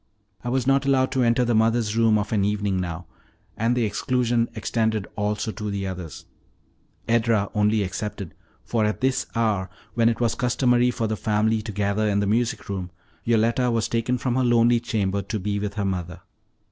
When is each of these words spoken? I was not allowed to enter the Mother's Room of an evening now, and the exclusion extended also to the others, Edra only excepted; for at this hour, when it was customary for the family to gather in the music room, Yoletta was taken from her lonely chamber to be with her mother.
I 0.43 0.49
was 0.49 0.65
not 0.65 0.87
allowed 0.87 1.11
to 1.11 1.21
enter 1.21 1.45
the 1.45 1.53
Mother's 1.53 1.95
Room 1.95 2.17
of 2.17 2.31
an 2.33 2.43
evening 2.43 2.79
now, 2.79 3.05
and 3.55 3.77
the 3.77 3.85
exclusion 3.85 4.49
extended 4.55 5.05
also 5.15 5.51
to 5.51 5.69
the 5.69 5.85
others, 5.85 6.25
Edra 7.07 7.51
only 7.53 7.83
excepted; 7.83 8.33
for 8.63 8.83
at 8.83 9.01
this 9.01 9.27
hour, 9.35 9.69
when 9.93 10.09
it 10.09 10.19
was 10.19 10.33
customary 10.33 10.89
for 10.89 11.05
the 11.05 11.15
family 11.15 11.61
to 11.61 11.71
gather 11.71 12.09
in 12.09 12.19
the 12.19 12.25
music 12.25 12.67
room, 12.67 12.89
Yoletta 13.25 13.69
was 13.69 13.87
taken 13.87 14.17
from 14.17 14.33
her 14.37 14.43
lonely 14.43 14.79
chamber 14.79 15.21
to 15.21 15.37
be 15.39 15.59
with 15.59 15.75
her 15.75 15.85
mother. 15.85 16.21